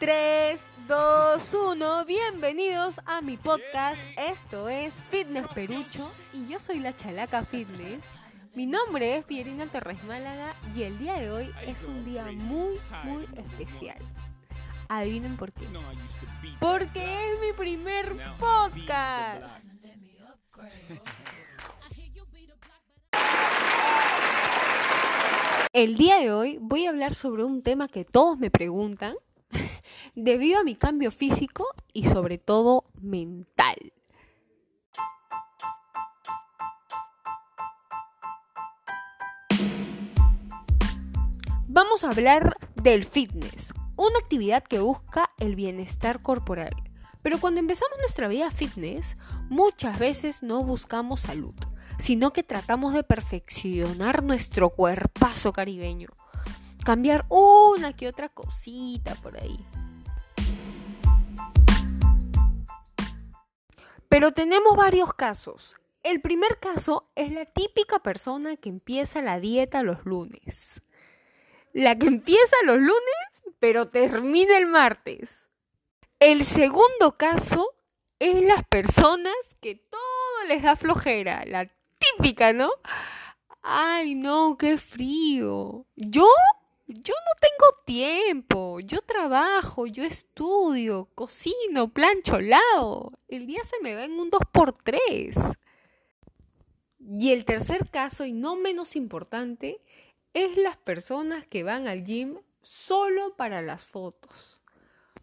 3, 0.00 0.58
2, 0.88 1.54
1, 1.74 2.06
bienvenidos 2.06 2.98
a 3.04 3.20
mi 3.20 3.36
podcast. 3.36 4.00
Esto 4.16 4.70
es 4.70 5.02
Fitness 5.10 5.46
Perucho 5.54 6.10
y 6.32 6.46
yo 6.46 6.58
soy 6.58 6.78
la 6.78 6.96
Chalaca 6.96 7.44
Fitness. 7.44 8.02
Mi 8.54 8.64
nombre 8.64 9.18
es 9.18 9.26
Pierina 9.26 9.66
Torres 9.66 10.02
Málaga 10.04 10.54
y 10.74 10.84
el 10.84 10.98
día 10.98 11.16
de 11.20 11.30
hoy 11.30 11.50
es 11.66 11.84
un 11.84 12.06
día 12.06 12.24
muy, 12.32 12.76
muy 13.04 13.28
especial. 13.36 13.98
Adivinen 14.88 15.36
por 15.36 15.52
qué. 15.52 15.66
Porque 16.58 17.02
es 17.02 17.40
mi 17.42 17.52
primer 17.52 18.16
podcast. 18.38 19.68
El 25.74 25.98
día 25.98 26.16
de 26.20 26.32
hoy 26.32 26.56
voy 26.58 26.86
a 26.86 26.88
hablar 26.88 27.14
sobre 27.14 27.44
un 27.44 27.60
tema 27.60 27.86
que 27.86 28.06
todos 28.06 28.38
me 28.38 28.50
preguntan 28.50 29.14
debido 30.14 30.60
a 30.60 30.64
mi 30.64 30.74
cambio 30.74 31.10
físico 31.10 31.66
y 31.92 32.04
sobre 32.04 32.38
todo 32.38 32.84
mental. 33.00 33.92
Vamos 41.72 42.02
a 42.02 42.10
hablar 42.10 42.56
del 42.74 43.04
fitness, 43.04 43.72
una 43.96 44.18
actividad 44.18 44.64
que 44.64 44.80
busca 44.80 45.30
el 45.38 45.54
bienestar 45.54 46.20
corporal. 46.20 46.74
Pero 47.22 47.38
cuando 47.38 47.60
empezamos 47.60 47.98
nuestra 48.00 48.26
vida 48.28 48.50
fitness, 48.50 49.16
muchas 49.48 49.98
veces 49.98 50.42
no 50.42 50.64
buscamos 50.64 51.20
salud, 51.20 51.54
sino 51.98 52.32
que 52.32 52.42
tratamos 52.42 52.92
de 52.92 53.04
perfeccionar 53.04 54.24
nuestro 54.24 54.70
cuerpazo 54.70 55.52
caribeño. 55.52 56.08
Cambiar 56.84 57.26
una 57.28 57.94
que 57.94 58.08
otra 58.08 58.28
cosita 58.28 59.14
por 59.16 59.36
ahí. 59.36 59.58
Pero 64.08 64.32
tenemos 64.32 64.76
varios 64.76 65.14
casos. 65.14 65.76
El 66.02 66.20
primer 66.20 66.58
caso 66.58 67.10
es 67.14 67.30
la 67.32 67.44
típica 67.44 67.98
persona 68.00 68.56
que 68.56 68.68
empieza 68.70 69.22
la 69.22 69.38
dieta 69.38 69.82
los 69.82 70.04
lunes. 70.04 70.82
La 71.72 71.96
que 71.96 72.06
empieza 72.06 72.56
los 72.64 72.78
lunes, 72.78 73.54
pero 73.60 73.86
termina 73.86 74.56
el 74.56 74.66
martes. 74.66 75.46
El 76.18 76.44
segundo 76.44 77.16
caso 77.16 77.68
es 78.18 78.42
las 78.42 78.64
personas 78.64 79.34
que 79.60 79.76
todo 79.76 80.44
les 80.48 80.62
da 80.62 80.74
flojera. 80.74 81.44
La 81.46 81.70
típica, 81.98 82.52
¿no? 82.52 82.70
Ay, 83.62 84.14
no, 84.14 84.56
qué 84.58 84.78
frío. 84.78 85.86
¿Yo? 85.94 86.26
Yo 86.92 87.14
no 87.14 87.32
tengo 87.40 87.84
tiempo. 87.84 88.80
Yo 88.80 89.00
trabajo, 89.00 89.86
yo 89.86 90.02
estudio, 90.02 91.08
cocino, 91.14 91.88
plancho, 91.92 92.40
lavo. 92.40 93.12
El 93.28 93.46
día 93.46 93.62
se 93.62 93.80
me 93.80 93.94
va 93.94 94.04
en 94.04 94.18
un 94.18 94.28
2x3. 94.28 95.56
Y 96.98 97.30
el 97.30 97.44
tercer 97.44 97.88
caso, 97.90 98.24
y 98.24 98.32
no 98.32 98.56
menos 98.56 98.96
importante, 98.96 99.80
es 100.34 100.56
las 100.56 100.76
personas 100.78 101.46
que 101.46 101.62
van 101.62 101.86
al 101.86 102.04
gym 102.04 102.38
solo 102.62 103.36
para 103.36 103.62
las 103.62 103.84
fotos, 103.84 104.60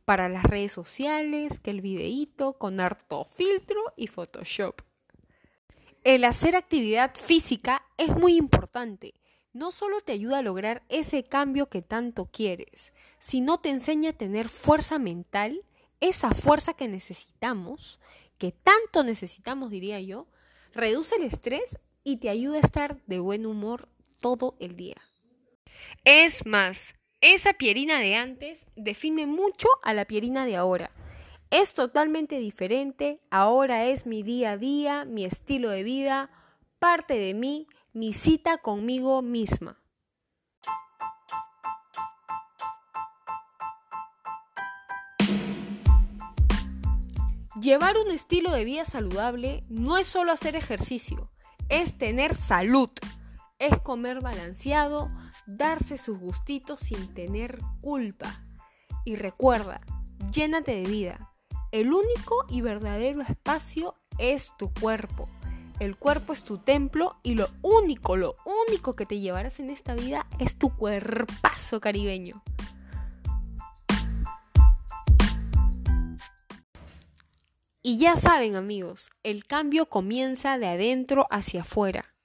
para 0.06 0.30
las 0.30 0.46
redes 0.46 0.72
sociales, 0.72 1.60
que 1.60 1.72
el 1.72 1.82
videíto 1.82 2.54
con 2.54 2.80
harto 2.80 3.26
filtro 3.26 3.82
y 3.98 4.08
Photoshop. 4.08 4.82
El 6.06 6.24
hacer 6.24 6.56
actividad 6.56 7.14
física 7.14 7.84
es 7.98 8.16
muy 8.16 8.38
importante. 8.38 9.16
No 9.58 9.72
solo 9.72 10.02
te 10.02 10.12
ayuda 10.12 10.38
a 10.38 10.42
lograr 10.44 10.84
ese 10.88 11.24
cambio 11.24 11.68
que 11.68 11.82
tanto 11.82 12.30
quieres, 12.32 12.94
sino 13.18 13.58
te 13.58 13.70
enseña 13.70 14.12
a 14.12 14.14
tener 14.14 14.50
fuerza 14.50 15.00
mental, 15.00 15.62
esa 16.00 16.30
fuerza 16.30 16.76
que 16.76 16.88
necesitamos, 16.88 18.00
que 18.38 18.52
tanto 18.52 19.04
necesitamos 19.04 19.72
diría 19.72 20.00
yo, 20.00 20.28
reduce 20.74 21.16
el 21.16 21.24
estrés 21.24 21.80
y 22.04 22.18
te 22.18 22.30
ayuda 22.30 22.58
a 22.58 22.62
estar 22.62 23.02
de 23.08 23.18
buen 23.18 23.48
humor 23.48 23.90
todo 24.22 24.56
el 24.60 24.76
día. 24.76 24.98
Es 26.06 26.46
más, 26.46 26.94
esa 27.22 27.54
pierina 27.54 28.00
de 28.00 28.14
antes 28.14 28.68
define 28.76 29.26
mucho 29.26 29.70
a 29.82 29.96
la 29.96 30.06
pierina 30.06 30.46
de 30.46 30.56
ahora. 30.56 30.92
Es 31.50 31.74
totalmente 31.74 32.38
diferente, 32.38 33.22
ahora 33.32 33.88
es 33.88 34.06
mi 34.06 34.22
día 34.22 34.52
a 34.52 34.58
día, 34.58 35.04
mi 35.04 35.26
estilo 35.26 35.72
de 35.72 35.82
vida, 35.82 36.30
parte 36.78 37.16
de 37.16 37.34
mí, 37.34 37.68
mi 37.98 38.14
cita 38.14 38.60
conmigo 38.60 39.24
misma. 39.24 39.82
Llevar 47.60 47.98
un 47.98 48.12
estilo 48.12 48.52
de 48.52 48.66
vida 48.66 48.86
saludable 48.86 49.64
no 49.68 49.98
es 49.98 50.06
solo 50.06 50.32
hacer 50.32 50.56
ejercicio, 50.56 51.32
es 51.70 51.98
tener 51.98 52.36
salud, 52.36 52.92
es 53.58 53.80
comer 53.80 54.22
balanceado, 54.22 55.10
darse 55.48 55.98
sus 55.98 56.20
gustitos 56.20 56.82
sin 56.82 57.16
tener 57.16 57.58
culpa. 57.82 58.46
Y 59.06 59.16
recuerda, 59.16 59.82
llénate 60.32 60.76
de 60.76 60.88
vida. 60.88 61.34
El 61.72 61.92
único 61.92 62.46
y 62.48 62.62
verdadero 62.62 63.22
espacio 63.22 63.96
es 64.20 64.52
tu 64.60 64.72
cuerpo. 64.72 65.28
El 65.80 65.96
cuerpo 65.96 66.34
es 66.34 66.44
tu 66.44 66.58
templo 66.58 67.18
y 67.22 67.36
lo 67.36 67.50
único, 67.62 68.18
lo 68.18 68.36
único 68.68 68.96
que 68.96 69.06
te 69.06 69.20
llevarás 69.20 69.60
en 69.60 69.70
esta 69.70 69.94
vida 69.94 70.26
es 70.40 70.58
tu 70.58 70.76
cuerpazo 70.76 71.80
caribeño. 71.80 72.44
Y 77.84 78.00
ya 78.00 78.18
saben 78.18 78.56
amigos, 78.56 79.12
el 79.22 79.46
cambio 79.46 79.88
comienza 79.88 80.58
de 80.58 80.66
adentro 80.66 81.28
hacia 81.30 81.62
afuera. 81.62 82.16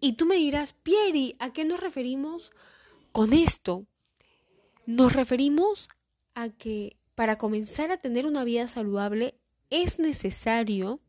Y 0.00 0.14
tú 0.14 0.26
me 0.26 0.34
dirás, 0.34 0.72
Pieri, 0.72 1.36
¿a 1.38 1.52
qué 1.52 1.64
nos 1.64 1.78
referimos 1.78 2.50
con 3.12 3.32
esto? 3.32 3.86
Nos 4.84 5.12
referimos 5.12 5.88
a 6.34 6.48
que 6.48 6.96
para 7.14 7.38
comenzar 7.38 7.92
a 7.92 7.98
tener 7.98 8.26
una 8.26 8.42
vida 8.42 8.66
saludable 8.66 9.38
es 9.70 10.00
necesario 10.00 11.00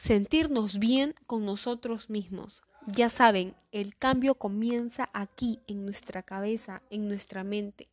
sentirnos 0.00 0.78
bien 0.78 1.14
con 1.26 1.44
nosotros 1.44 2.08
mismos. 2.08 2.62
Ya 2.86 3.10
saben, 3.10 3.54
el 3.70 3.94
cambio 3.96 4.34
comienza 4.34 5.10
aquí, 5.12 5.60
en 5.66 5.84
nuestra 5.84 6.22
cabeza, 6.22 6.82
en 6.88 7.06
nuestra 7.06 7.44
mente. 7.44 7.86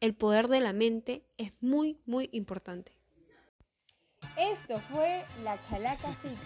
El 0.00 0.14
poder 0.14 0.48
de 0.48 0.62
la 0.62 0.72
mente 0.72 1.22
es 1.36 1.52
muy, 1.60 2.00
muy 2.06 2.30
importante. 2.32 2.92
Esto 4.38 4.80
fue 4.90 5.22
la 5.42 5.60
Chalaca 5.62 6.14
Fitness. 6.14 6.38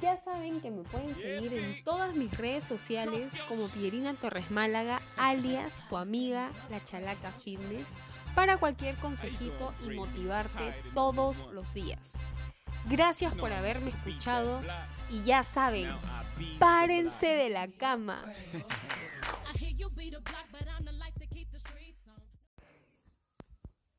Ya 0.00 0.16
saben 0.16 0.60
que 0.60 0.72
me 0.72 0.82
pueden 0.82 1.14
seguir 1.14 1.54
en 1.54 1.84
todas 1.84 2.16
mis 2.16 2.36
redes 2.36 2.64
sociales 2.64 3.38
como 3.48 3.68
Pierina 3.68 4.14
Torres 4.14 4.50
Málaga, 4.50 5.00
alias 5.16 5.80
tu 5.88 5.96
amiga 5.96 6.50
La 6.70 6.84
Chalaca 6.84 7.30
Fitness, 7.30 7.86
para 8.34 8.58
cualquier 8.58 8.96
consejito 8.96 9.72
y 9.86 9.90
motivarte 9.90 10.74
todos 10.92 11.46
los 11.52 11.72
días. 11.72 12.14
Gracias 12.88 13.34
por 13.34 13.52
haberme 13.52 13.90
escuchado 13.90 14.60
y 15.10 15.22
ya 15.24 15.42
saben, 15.42 15.88
párense 16.58 17.26
de 17.26 17.50
la 17.50 17.68
cama. 17.68 18.24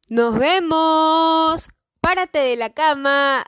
Nos 0.09 0.39
vemos. 0.39 1.69
Párate 2.01 2.39
de 2.39 2.55
la 2.55 2.71
cama. 2.71 3.45